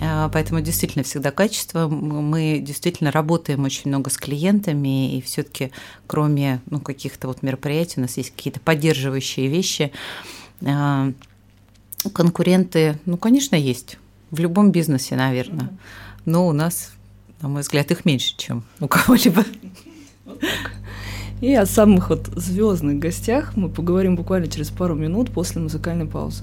[0.00, 1.88] А, поэтому действительно всегда качество.
[1.88, 5.72] Мы действительно работаем очень много с клиентами, и все-таки
[6.06, 9.90] кроме ну, каких-то вот мероприятий у нас есть какие-то поддерживающие вещи.
[10.64, 11.10] А,
[12.12, 13.98] конкуренты, ну, конечно, есть.
[14.30, 15.70] В любом бизнесе, наверное.
[16.24, 16.92] Но у нас,
[17.40, 19.44] на мой взгляд, их меньше, чем у кого-либо.
[21.40, 26.42] И о самых вот звездных гостях мы поговорим буквально через пару минут после музыкальной паузы.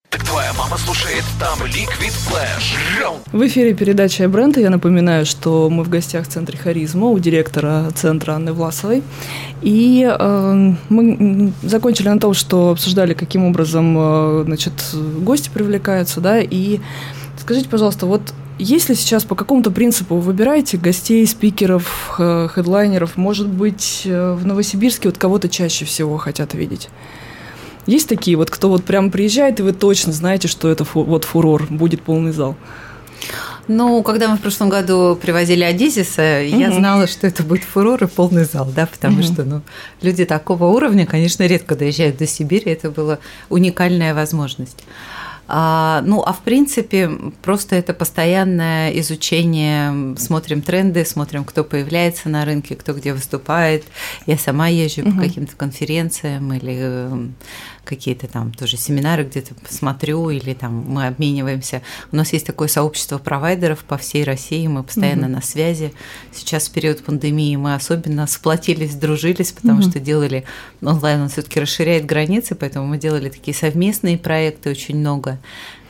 [0.11, 2.75] Так твоя мама слушает там Liquid Flash.
[3.31, 4.59] В эфире передача бренда.
[4.59, 9.03] Я напоминаю, что мы в гостях в центре Харизма у директора центра Анны Власовой.
[9.61, 14.73] И э, мы закончили на том, что обсуждали, каким образом э, значит,
[15.19, 16.81] гости привлекаются, да, и
[17.39, 24.01] скажите, пожалуйста, вот если сейчас по какому-то принципу вы выбираете гостей, спикеров, хедлайнеров, может быть,
[24.03, 26.89] э, в Новосибирске вот кого-то чаще всего хотят видеть?
[27.85, 31.25] Есть такие вот, кто вот прям приезжает, и вы точно знаете, что это фу, вот
[31.25, 32.55] фурор, будет полный зал?
[33.67, 36.59] Ну, когда мы в прошлом году привозили Одизиса, угу.
[36.59, 39.23] я знала, что это будет фурор и полный зал, да, потому угу.
[39.23, 39.61] что, ну,
[40.01, 44.83] люди такого уровня, конечно, редко доезжают до Сибири, это была уникальная возможность.
[45.53, 47.11] А, ну, а в принципе,
[47.41, 53.83] просто это постоянное изучение, смотрим тренды, смотрим, кто появляется на рынке, кто где выступает.
[54.25, 55.11] Я сама езжу угу.
[55.11, 57.33] по каким-то конференциям или
[57.83, 61.81] какие-то там тоже семинары где-то смотрю, или там мы обмениваемся.
[62.11, 65.35] У нас есть такое сообщество провайдеров по всей России, мы постоянно угу.
[65.35, 65.93] на связи.
[66.31, 69.89] Сейчас в период пандемии мы особенно сплотились, дружились, потому угу.
[69.89, 70.45] что делали
[70.81, 75.39] онлайн, он все-таки расширяет границы, поэтому мы делали такие совместные проекты очень много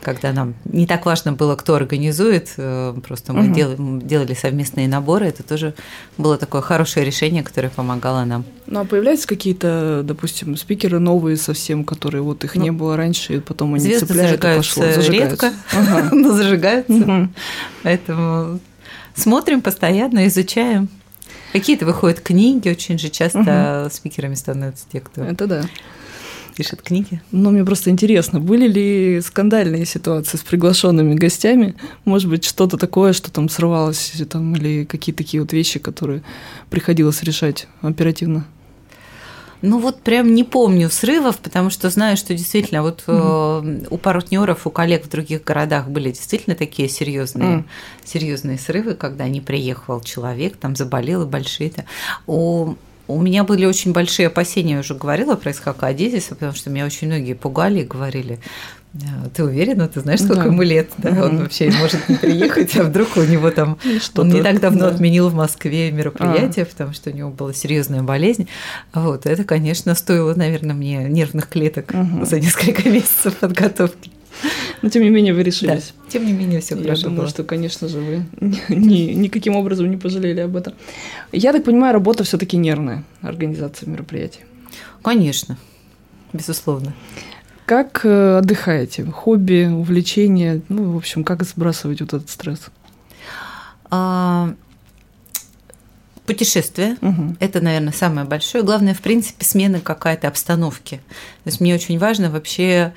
[0.02, 3.54] когда нам не так важно было, кто организует, э, просто мы угу.
[3.54, 5.74] делали, делали совместные наборы, это тоже
[6.18, 8.44] было такое хорошее решение, которое помогало нам.
[8.66, 13.36] Ну а появляются какие-то, допустим, спикеры новые совсем, которые вот их ну, не было раньше,
[13.36, 15.02] и потом они звезды цепляют зажигаются и пошло.
[15.02, 15.46] Зажигаются.
[15.46, 16.08] редко, ага.
[16.12, 17.28] но зажигаются.
[17.82, 18.60] Поэтому
[19.14, 20.88] смотрим постоянно, изучаем.
[21.52, 23.94] Какие-то выходят книги, очень же часто угу.
[23.94, 25.22] спикерами становятся те, кто...
[25.22, 25.64] Это да
[26.54, 27.20] пишет книги.
[27.30, 31.74] Ну, мне просто интересно, были ли скандальные ситуации с приглашенными гостями?
[32.04, 36.22] Может быть, что-то такое, что там срывалось, там, или какие-то такие вот вещи, которые
[36.70, 38.46] приходилось решать оперативно?
[39.62, 44.66] Ну вот прям не помню срывов, потому что знаю, что действительно вот mm у партнеров,
[44.66, 47.64] у коллег в других городах были действительно такие серьезные, mm.
[48.04, 51.84] серьезные срывы, когда не приехал человек, там заболел и большие-то.
[52.26, 52.74] У
[53.14, 56.86] у меня были очень большие опасения, я уже говорила про Исхака Адизиса, потому что меня
[56.86, 58.38] очень многие пугали и говорили,
[58.94, 60.48] «А, ты уверена, ты знаешь, сколько да.
[60.48, 61.10] ему лет, да?
[61.10, 61.22] Угу.
[61.22, 64.80] Он вообще может не приехать, а вдруг у него там что Он не так давно
[64.80, 64.88] да.
[64.88, 66.66] отменил в Москве мероприятие, а.
[66.66, 68.48] потому что у него была серьезная болезнь.
[68.92, 72.26] Вот это, конечно, стоило, наверное, мне нервных клеток угу.
[72.26, 74.10] за несколько месяцев подготовки.
[74.82, 75.92] Но тем не менее вы решились.
[76.04, 77.28] Да, тем не менее все Я хорошо думаю, было.
[77.28, 78.26] что, конечно же, вы
[78.68, 80.74] ни, никаким образом не пожалели об этом.
[81.32, 84.40] Я так понимаю, работа все-таки нервная, организация мероприятий.
[85.02, 85.56] Конечно,
[86.32, 86.94] безусловно.
[87.66, 89.04] Как э, отдыхаете?
[89.04, 90.62] Хобби, увлечения?
[90.68, 92.70] Ну, в общем, как сбрасывать вот этот стресс?
[93.90, 94.54] А,
[96.26, 96.96] путешествие.
[97.00, 97.36] Угу.
[97.40, 98.64] Это, наверное, самое большое.
[98.64, 100.96] Главное, в принципе, смена какой-то обстановки.
[101.44, 102.94] То есть мне очень важно вообще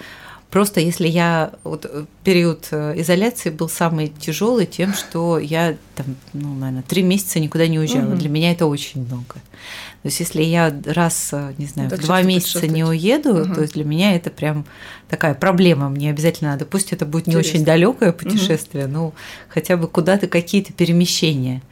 [0.56, 6.16] Просто если я вот э, период э, изоляции был самый тяжелый тем, что я там,
[6.32, 8.12] ну, наверное, три месяца никуда не уезжала.
[8.12, 8.16] Угу.
[8.16, 9.34] Для меня это очень много.
[9.34, 13.54] То есть, если я раз, э, не знаю, в два месяца не уеду, угу.
[13.54, 14.66] то есть для меня это прям
[15.10, 15.90] такая проблема.
[15.90, 17.52] Мне обязательно надо, пусть это будет не Интересно.
[17.52, 18.94] очень далекое путешествие, угу.
[18.94, 19.14] но
[19.50, 21.64] хотя бы куда-то какие-то перемещения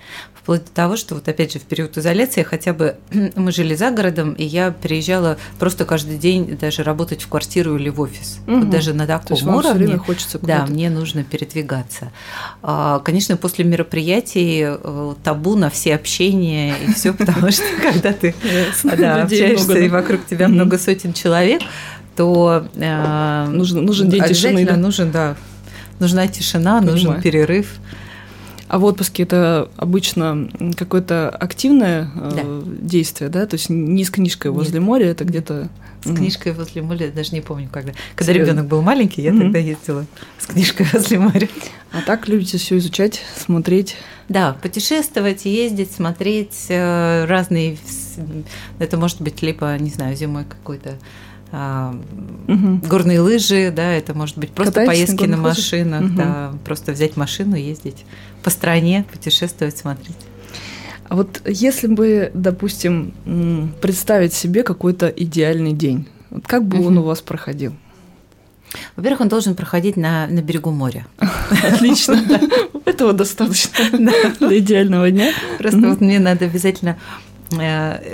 [0.44, 2.98] вплоть до того, что вот опять же в период изоляции хотя бы
[3.36, 7.90] мы жили за городом, и я приезжала просто каждый день даже работать в квартиру или
[7.90, 8.40] в офис.
[8.46, 8.60] Угу.
[8.60, 9.98] Вот даже на таком То есть уровне.
[9.98, 12.12] хочется да, мне нужно передвигаться.
[12.62, 18.36] А, конечно, после мероприятий э, табу на все общения и все, потому что когда ты
[18.84, 21.62] общаешься и вокруг тебя много сотен человек,
[22.18, 24.66] то э, нужен день тишины.
[24.76, 25.38] Нужен, да,
[26.00, 27.80] нужна тишина, нужен перерыв.
[28.74, 32.44] А в отпуске это обычно какое-то активное э, Да.
[32.82, 33.46] действие, да?
[33.46, 35.70] То есть не с книжкой возле моря, это где-то...
[36.02, 36.16] С Мгм.
[36.18, 37.94] книжкой возле моря, даже не помню когда.
[38.16, 39.42] Когда ребенок был маленький, я Мгм.
[39.44, 40.08] тогда ездила
[40.40, 41.48] с книжкой возле моря.
[41.92, 43.96] А так любите все изучать, смотреть.
[44.28, 47.78] Да, путешествовать, ездить, смотреть э, разные.
[48.80, 50.96] Это может быть либо, не знаю, зимой какой-то
[51.54, 52.80] Мгм.
[52.80, 55.58] горные лыжи, да, это может быть просто Катаетесь на поездки на лыжах?
[55.58, 56.16] машинах, Мгм.
[56.16, 58.06] да, просто взять машину, ездить
[58.42, 60.18] по стране, путешествовать, смотреть.
[61.08, 63.14] А вот если бы, допустим,
[63.82, 67.04] представить себе какой-то идеальный день, вот как бы он Мгм.
[67.04, 67.74] у вас проходил?
[68.96, 71.06] Во-первых, он должен проходить на, на берегу моря.
[71.72, 72.20] Отлично.
[72.86, 73.72] Этого достаточно
[74.40, 75.32] для идеального дня.
[75.60, 76.98] Просто вот мне надо обязательно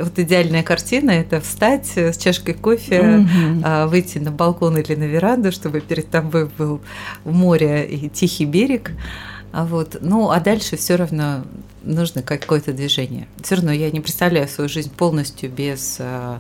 [0.02, 3.28] вот идеальная картина это встать э, с чашкой кофе,
[3.64, 6.82] а, выйти на балкон или на веранду, чтобы перед тобой был
[7.24, 8.92] море и тихий берег.
[9.52, 11.44] А вот, ну, а дальше все равно
[11.84, 13.28] нужно какое-то движение.
[13.42, 16.40] Все равно я не представляю свою жизнь полностью без а,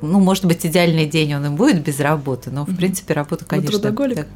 [0.00, 3.48] ну, может быть, идеальный день он и будет без работы, но, в принципе, работа, Вы
[3.48, 3.72] конечно...
[3.72, 4.16] трудоголик?
[4.16, 4.28] так.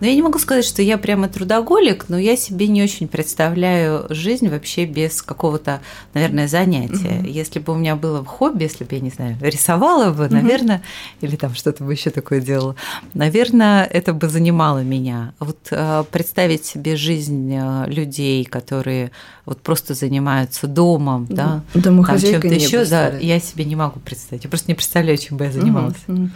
[0.00, 4.06] Но я не могу сказать, что я прямо трудоголик, но я себе не очень представляю
[4.10, 5.80] жизнь вообще без какого-то,
[6.14, 7.20] наверное, занятия.
[7.20, 7.24] Мгм.
[7.26, 10.34] Если бы у меня было хобби, если бы я, не знаю, рисовала бы, Мгм.
[10.34, 10.82] наверное,
[11.20, 12.76] или там что-то бы еще такое делала,
[13.14, 15.34] наверное, это бы занимало меня.
[15.38, 19.10] Вот э, представить себе жизнь э, людей, которые
[19.44, 24.44] вот просто занимаются домом, да, там чем-то еще, да, я себе не могу представить.
[24.44, 25.96] Я просто не представляю, чем бы я занималась.
[26.06, 26.32] Мгм.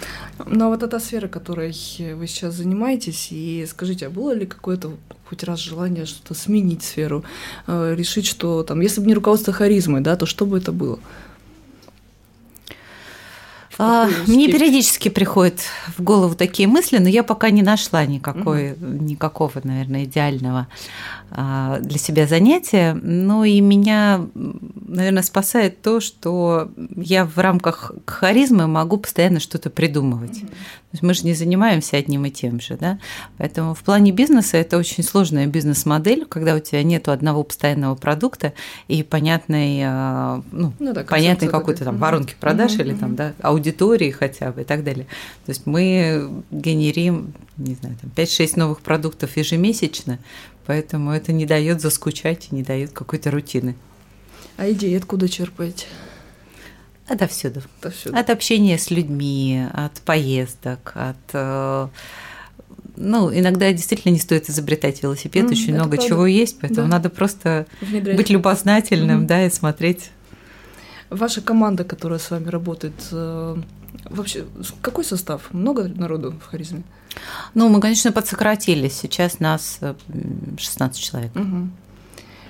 [0.46, 4.92] Но вот эта сфера, которой вы сейчас занимаетесь, и скажите, а было ли какое-то
[5.28, 7.24] хоть раз желание что-то сменить сферу,
[7.66, 10.98] э, решить, что там, если бы не руководство харизмой, да, то что бы это было?
[13.78, 15.58] А, мне периодически приходят
[15.96, 20.68] в голову такие мысли, но я пока не нашла никакой, никакого, наверное, идеального
[21.30, 22.94] для себя занятия.
[22.94, 30.42] Ну и меня, наверное, спасает то, что я в рамках харизмы могу постоянно что-то придумывать.
[30.94, 33.00] Есть мы же не занимаемся одним и тем же, да?
[33.36, 38.52] Поэтому в плане бизнеса это очень сложная бизнес-модель, когда у тебя нет одного постоянного продукта
[38.86, 44.12] и понятной, а, ну, Ну да, понятной какой-то там воронки продаж или там, да, аудитории
[44.12, 45.06] хотя бы и так далее.
[45.46, 50.20] То есть мы генерим, не знаю, там 5-6 новых продуктов ежемесячно,
[50.66, 53.74] поэтому это не дает заскучать и не дает какой-то рутины.
[54.56, 55.86] А идеи откуда черпаете?
[57.06, 57.62] Отовсюду.
[57.80, 58.16] Отовсюду.
[58.16, 61.88] От общения с людьми, от поездок, от э,
[62.96, 66.06] ну, иногда действительно не стоит изобретать велосипед, М, очень много правда.
[66.08, 66.92] чего есть, поэтому Да.
[66.96, 68.16] надо просто Внедрять.
[68.16, 69.26] быть любознательным, Мгм.
[69.26, 70.10] да, и смотреть.
[71.10, 73.56] Ваша команда, которая с вами работает, э,
[74.10, 74.44] вообще
[74.82, 75.52] какой состав?
[75.52, 76.82] Много народу в харизме?
[77.54, 78.94] Ну, мы, конечно, подсократились.
[78.94, 81.34] Сейчас нас э, м, 16 человек.
[81.34, 81.72] Мгм.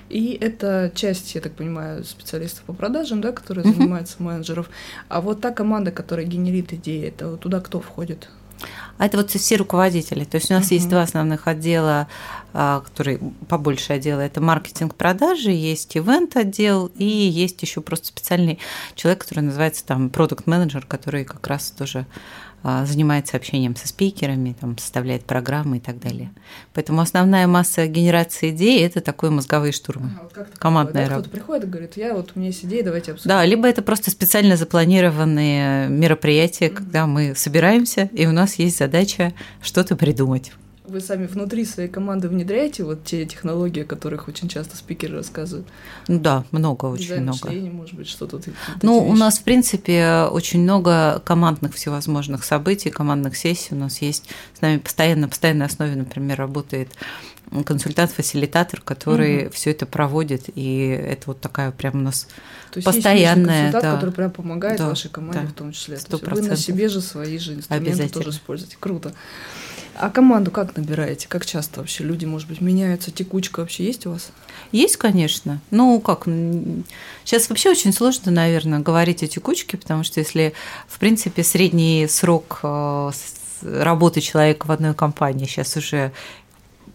[0.09, 4.69] И это часть, я так понимаю, специалистов по продажам, да, которые занимаются менеджеров.
[5.09, 8.29] А вот та команда, которая генерит идеи, это туда кто входит?
[8.97, 10.23] А это вот все руководители.
[10.23, 10.91] То есть у нас есть Мгм.
[10.91, 12.07] два основных отдела,
[12.53, 14.21] а, которые побольше отдела.
[14.21, 18.59] Это маркетинг продажи, есть ивент отдел и есть еще просто специальный
[18.95, 22.05] человек, который называется там продукт менеджер, который как раз тоже
[22.85, 26.31] занимается общением со спикерами, там, составляет программы и так далее.
[26.73, 30.11] Поэтому основная масса генерации идей– это такой мозговые штурмы.
[30.19, 31.29] А, вот Командная работа.
[31.29, 33.29] Кто-то приходит и говорит, я вот у меня есть идея, давайте обсудим.
[33.29, 39.33] Да, либо это просто специально запланированные мероприятия, когда мы собираемся, и у нас есть задача
[39.61, 40.51] что-то придумать.
[40.87, 45.67] Вы сами внутри своей команды внедряете вот те технологии, о которых очень часто спикеры рассказывают?
[46.07, 47.39] Ну да, много, очень Дизайн много.
[47.45, 48.39] мышления, может быть, что-то.
[48.81, 49.19] Ну, у вещи.
[49.19, 53.69] нас, в принципе, очень много командных всевозможных событий, командных сессий.
[53.71, 56.89] У нас есть с нами постоянно, на постоянной основе, например, работает
[57.63, 59.51] консультант-фасилитатор, который Мгм.
[59.51, 62.27] все это проводит, и это вот такая прям у нас
[62.71, 63.93] То есть постоянная, есть консультант, да.
[63.95, 65.95] который прям помогает Да, вашей команде да, в том числе.
[65.97, 68.77] То сто есть вы на себе же свои же инструменты тоже используете.
[68.79, 69.13] Круто.
[69.97, 71.27] А команду как набираете?
[71.27, 73.11] Как часто вообще люди, может быть, меняются?
[73.11, 74.31] Текучка вообще есть у вас?
[74.71, 75.61] Есть, конечно.
[75.71, 76.25] Ну, как,
[77.23, 80.53] сейчас вообще очень сложно, наверное, говорить о текучке, потому что если,
[80.87, 83.11] в принципе, средний срок э,
[83.61, 86.11] работы человека в одной компании сейчас уже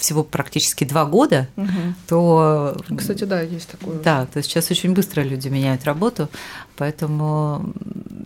[0.01, 1.49] всего практически два года,
[2.09, 2.77] то...
[2.97, 3.99] Кстати, да, есть такое.
[4.01, 6.29] Да, то есть сейчас очень быстро люди меняют работу,
[6.77, 7.73] поэтому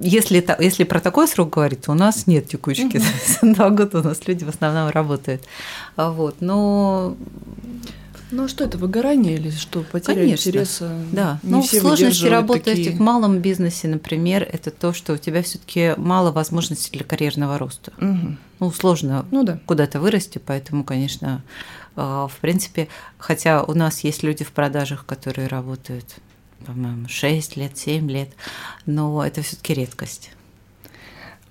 [0.00, 2.96] если, если про такой срок говорить, то у нас нет текучки.
[2.96, 5.42] Есть Два года у нас люди в основном работают.
[5.96, 7.16] А Вот, но
[8.34, 9.82] Ну а что это, выгорание или что?
[9.82, 10.48] Потеря Конечно.
[10.50, 10.90] интереса?
[11.12, 15.16] Да, Не ну, все сложности работать такие- в малом бизнесе, например, это то, что у
[15.18, 17.92] тебя все-таки мало возможностей для карьерного роста.
[17.98, 18.38] Мгм.
[18.58, 19.60] Ну, сложно Ну да.
[19.66, 21.42] куда-то вырасти, поэтому, конечно,
[21.94, 26.16] в принципе, хотя у нас есть люди в продажах, которые работают,
[26.66, 28.30] по-моему, 6 лет, 7 лет,
[28.84, 30.32] но это все таки редкость.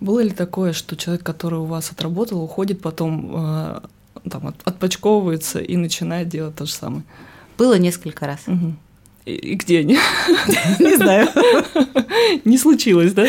[0.01, 3.79] Было ли такое, что человек, который у вас отработал, уходит потом, э,
[4.29, 7.03] там, от, отпочковывается и начинает делать то же самое?
[7.57, 8.41] Было несколько раз.
[8.47, 8.73] Угу.
[9.25, 9.93] И, и где они?
[10.79, 11.29] Не знаю.
[12.45, 13.25] Не случилось, да?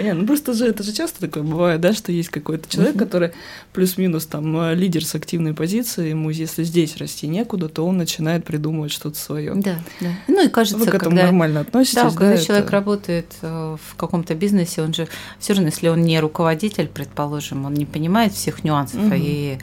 [0.00, 0.20] Понятно.
[0.22, 3.32] Ну, просто же это же часто такое бывает, да, что есть какой-то человек, который
[3.72, 8.44] плюс-минус там э, лидер с активной позицией, ему если здесь расти некуда, то он начинает
[8.44, 9.52] придумывать что-то свое.
[9.54, 10.08] Да, да.
[10.28, 12.10] Ну и кажется, Вы к этому когда, нормально относитесь, да, да?
[12.10, 15.08] когда это- человек работает э, в каком-то бизнесе, он же
[15.38, 19.14] все равно, если он не руководитель, предположим, он не понимает всех нюансов Мгм.
[19.16, 19.58] и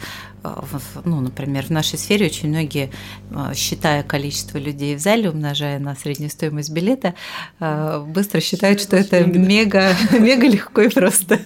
[1.06, 2.92] ну, например, в нашей сфере очень многие,
[3.32, 7.14] э, считая количество людей в зале, умножая на среднюю стоимость билета,
[7.60, 11.40] э, быстро считают, что это мега, мега легко и просто.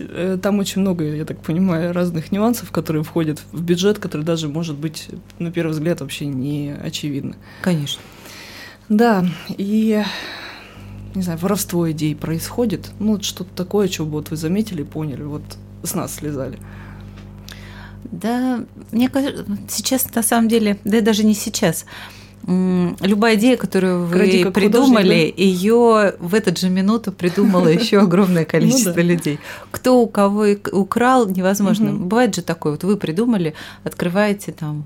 [0.00, 4.48] Э, Там очень много, я так понимаю, разных нюансов, которые входят в бюджет, который даже,
[4.48, 7.36] может быть, на первый взгляд вообще не очевидны.
[7.62, 8.02] Конечно.
[8.88, 10.02] Да, и
[11.14, 12.90] не знаю, воровство идей происходит.
[12.98, 15.42] Ну, вот что-то такое, что бы вот вы заметили, поняли, вот
[15.82, 16.58] с нас слезали.
[18.10, 18.60] Да,
[18.92, 21.84] мне кажется, сейчас на самом деле, да и даже не сейчас.
[22.46, 28.90] Любая идея, которую вы как придумали, ее в эту же минуту придумало еще огромное количество
[28.90, 29.02] Ну да.
[29.02, 29.40] людей.
[29.72, 31.92] Кто у кого украл, невозможно.
[31.92, 34.84] Бывает же такое, вот вы придумали, открываете там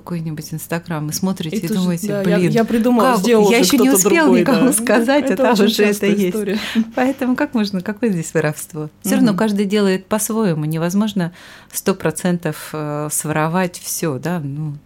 [0.00, 3.20] какой-нибудь инстаграм и смотрите и, же, думаете, да, я- блин, я, придумала, как?
[3.20, 4.72] сделал Я еще не успел другой, никому да.
[4.72, 6.26] сказать, а там очень уже это частая есть.
[6.28, 6.58] история.
[6.94, 8.90] Поэтому как можно, какое здесь воровство?
[9.02, 10.64] Все равно каждый делает по-своему.
[10.64, 11.32] Невозможно
[11.72, 14.40] сто процентов э, своровать все, да.
[14.40, 14.76] Ну,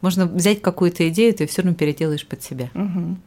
[0.00, 2.70] можно взять какую-то идею, ты все равно переделаешь под себя.
[2.74, 3.20] Мгм.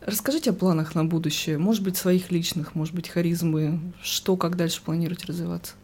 [0.00, 4.80] Расскажите о планах на будущее, может быть, своих личных, может быть, харизмы, что, как дальше
[4.82, 5.74] планируете развиваться?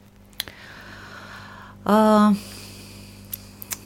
[1.84, 2.32] А,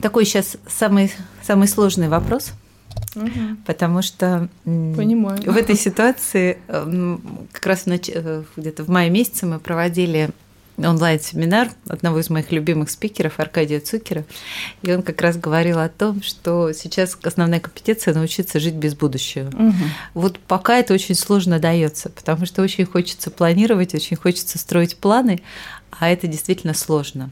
[0.01, 2.51] такой сейчас самый, самый сложный вопрос,
[3.65, 5.39] потому что Понимаю.
[5.45, 10.29] в этой ситуации м, как раз э, где-то в мае месяце мы проводили
[10.77, 14.25] онлайн-семинар одного из моих любимых спикеров, Аркадия Цукера,
[14.81, 19.49] и он как раз говорил о том, что сейчас основная компетенция научиться жить без будущего.
[19.51, 19.91] Мгм.
[20.13, 25.41] Вот пока это очень сложно дается, потому что очень хочется планировать, очень хочется строить планы,
[25.91, 27.29] а это действительно сложно.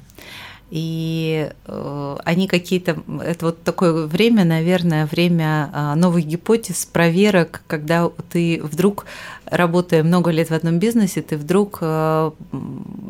[0.70, 3.02] И э, они какие-то...
[3.24, 9.06] Это вот такое время, наверное, время а, новых гипотез, проверок, когда ты вдруг,
[9.46, 12.32] работая много лет в одном бизнесе, ты вдруг э,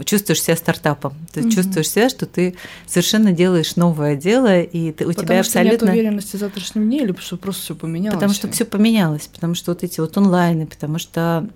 [0.06, 1.14] чувствуешь себя стартапом.
[1.34, 1.50] Ты Мгм.
[1.50, 5.74] чувствуешь себя, что ты совершенно делаешь новое дело, и ты, у Потому тебя что нет
[5.74, 5.92] абсолютно...
[5.94, 8.16] уверенности в завтрашнем дне или что просто все поменялось?
[8.16, 11.48] Потому что все поменялось, потому что вот эти вот онлайны, потому что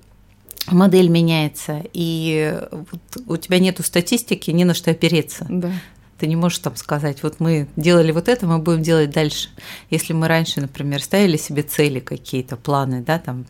[0.69, 5.45] модель меняется, и вот у тебя нету статистики, не на что опереться.
[5.50, 5.71] Да.
[6.17, 9.50] Ты не можешь там сказать, вот мы делали вот это, мы будем делать дальше.
[9.89, 13.45] Если мы раньше, например, ставили себе цели какие-то, планы, да, там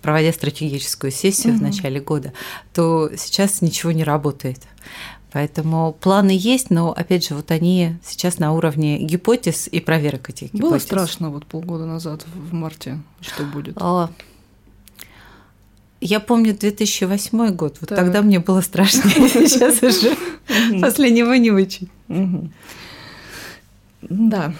[0.00, 1.66] проводя стратегическую сессию в Мгм.
[1.66, 2.32] начале года,
[2.72, 4.60] то сейчас ничего не работает.
[5.30, 10.54] Поэтому планы есть, но опять же, вот они сейчас на уровне гипотез и проверок этих
[10.54, 10.70] гипотез.
[10.70, 13.76] Было страшно вот полгода назад, в марте, что будет?
[13.78, 14.08] А,
[16.00, 17.98] Я помню 2008 год, вот Так.
[17.98, 20.16] тогда мне было страшнее, сейчас уже
[20.80, 21.88] после него не очень.
[22.08, 22.52] Мгм.
[24.02, 24.54] Да.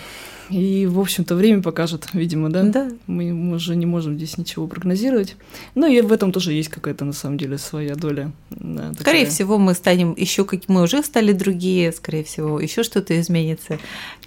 [0.51, 2.63] И, в общем-то, время покажет, видимо, да?
[2.63, 2.89] Да.
[3.07, 5.37] Мы, мы уже не можем здесь ничего прогнозировать.
[5.75, 8.33] Ну и в этом тоже есть какая-то, на самом деле, своя доля.
[8.51, 9.27] да, Скорее такая.
[9.27, 13.79] всего, мы станем еще как мы уже стали другие, скорее всего, еще что-то изменится,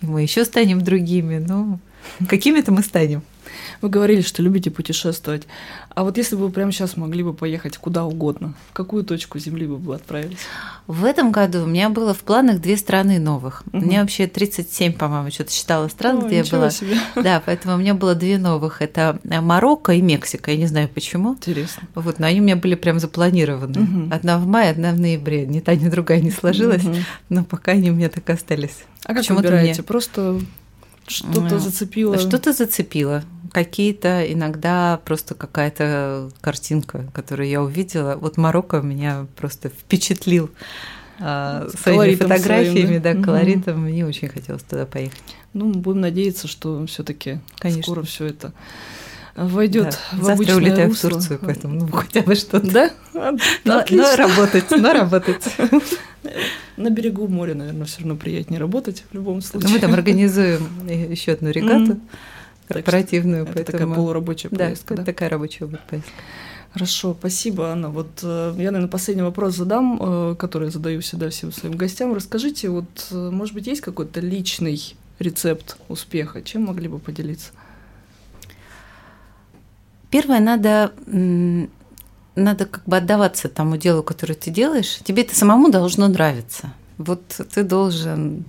[0.02, 1.44] и мы еще станем другими.
[1.46, 1.80] Ну,
[2.30, 3.24] какими-то мы станем.
[3.82, 5.48] Вы говорили, что любите путешествовать.
[5.96, 9.40] А вот если бы вы прямо сейчас могли бы поехать куда угодно, в какую точку
[9.40, 10.38] Земли вы бы отправились?
[10.88, 13.64] В этом году у меня было в планах две страны новых.
[13.74, 13.88] У Мгм.
[13.88, 16.70] меня вообще 37, по-моему, что-то считала стран, О, где я была.
[16.70, 16.96] себе.
[17.16, 18.82] Да, поэтому у меня было две новых.
[18.82, 20.52] Это Марокко и Мексика.
[20.52, 21.34] Я не знаю почему.
[21.34, 21.84] Интересно.
[21.96, 23.80] Вот, но они у меня были прям запланированы.
[23.80, 24.14] Мгм.
[24.14, 25.46] Одна в мае, одна в ноябре.
[25.48, 26.98] Ни та, ни другая не сложилась, Мгм.
[27.30, 28.84] но пока они у меня так остались.
[29.06, 29.82] А как Почему-то выбираете?
[29.82, 30.40] мне- Просто
[31.12, 32.18] что-то Ну, зацепило?
[32.18, 33.24] Что-то зацепило.
[33.52, 38.16] Какие-то иногда просто какая-то картинка, которую я увидела.
[38.16, 40.50] Вот Марокко меня просто впечатлил
[41.20, 43.14] а, С своими фотографиями, своим, да?
[43.14, 43.82] да, колоритом.
[43.82, 45.22] Мне очень хотелось туда поехать.
[45.54, 47.40] Ну, будем надеяться, что все-таки
[47.82, 48.54] скоро все это
[49.36, 50.18] войдет Да.
[50.18, 51.10] в Завтра улетаю русло.
[51.10, 52.72] в Турцию, поэтому ну, хотя бы что-то.
[52.72, 52.92] Да?
[53.14, 53.32] А,
[53.66, 55.44] Но, но работать, но работать.
[56.78, 59.72] На берегу моря, наверное, все равно приятнее работать в любом случае.
[59.72, 62.00] Мы там организуем еще одну регату
[62.68, 65.04] корпоративную, Это такая поэтому полурабочая да, поездка, да?
[65.04, 66.12] такая рабочая будет поездка.
[66.74, 67.90] Хорошо, спасибо, Анна.
[67.90, 72.14] Вот э, я, наверное, последний вопрос задам, э, который я задаю всегда всем своим гостям.
[72.14, 74.82] Расскажите, вот, э, может быть, есть какой-то личный
[75.20, 76.42] рецепт успеха?
[76.42, 77.52] Чем могли бы поделиться?
[80.12, 80.92] Первое, надо,
[82.36, 85.00] надо как бы отдаваться тому делу, которое ты делаешь.
[85.04, 86.74] Тебе это самому должно нравиться.
[86.98, 88.46] Вот ты должен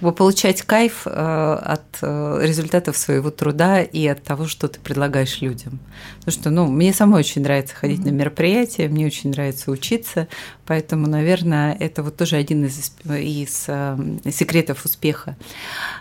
[0.00, 4.80] как бы получать кайф э, от э, результатов своего труда и от того, что ты
[4.80, 5.78] предлагаешь людям.
[6.20, 8.12] Потому что, ну, мне самой очень нравится ходить mm-hmm.
[8.12, 10.26] на мероприятия, мне очень нравится учиться,
[10.64, 13.98] поэтому, наверное, это вот тоже один из, из э,
[14.32, 15.36] секретов успеха.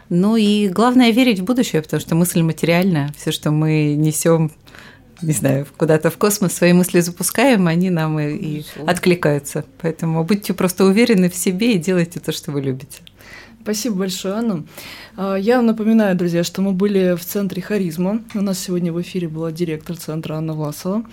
[0.07, 4.51] Ну и главное верить в будущее, потому что мысль материальна, все, что мы несем
[5.21, 9.65] не знаю, куда-то в космос свои мысли запускаем, они нам и, и откликаются.
[9.81, 13.01] Поэтому будьте просто уверены в себе и делайте то, что вы любите.
[13.61, 14.63] Спасибо большое, Анна.
[15.15, 18.21] А, я напоминаю, друзья, что мы были в центре «Харизма».
[18.33, 21.03] У нас сегодня в эфире была директор центра Анна Власова.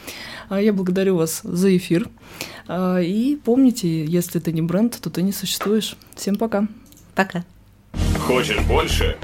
[0.49, 2.09] А, я благодарю вас за эфир.
[2.68, 5.97] А, и помните, если ты не бренд, то ты не существуешь.
[6.14, 6.66] Всем пока.
[7.14, 7.44] Пока.
[8.20, 9.16] Хочешь больше?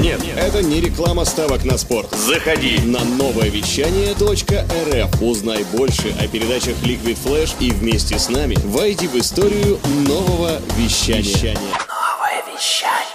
[0.00, 2.14] Нет, это не реклама ставок на спорт.
[2.14, 5.22] Заходи на новое вещание .рф.
[5.22, 11.54] Узнай больше о передачах Liquid Flash и вместе с нами войди в историю нового вещания.
[11.54, 11.97] Новое
[12.60, 13.07] shut.